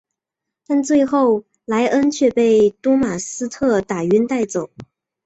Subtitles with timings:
[0.65, 4.71] 但最后莱恩却被多马斯特打晕带走。